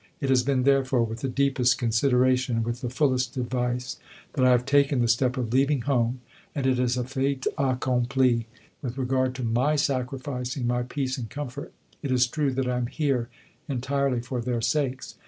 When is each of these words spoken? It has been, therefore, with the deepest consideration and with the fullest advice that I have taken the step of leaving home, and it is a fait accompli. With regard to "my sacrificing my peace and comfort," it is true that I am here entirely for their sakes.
It 0.19 0.29
has 0.29 0.41
been, 0.41 0.63
therefore, 0.63 1.03
with 1.03 1.19
the 1.19 1.29
deepest 1.29 1.77
consideration 1.77 2.55
and 2.55 2.65
with 2.65 2.81
the 2.81 2.89
fullest 2.89 3.37
advice 3.37 3.97
that 4.33 4.43
I 4.43 4.49
have 4.49 4.65
taken 4.65 4.99
the 4.99 5.07
step 5.07 5.37
of 5.37 5.53
leaving 5.53 5.81
home, 5.81 6.21
and 6.55 6.65
it 6.65 6.79
is 6.79 6.97
a 6.97 7.03
fait 7.03 7.45
accompli. 7.55 8.47
With 8.81 8.97
regard 8.97 9.35
to 9.35 9.43
"my 9.43 9.75
sacrificing 9.75 10.65
my 10.65 10.81
peace 10.81 11.19
and 11.19 11.29
comfort," 11.29 11.71
it 12.01 12.11
is 12.11 12.25
true 12.25 12.51
that 12.53 12.67
I 12.67 12.77
am 12.77 12.87
here 12.87 13.29
entirely 13.67 14.21
for 14.21 14.41
their 14.41 14.59
sakes. 14.59 15.19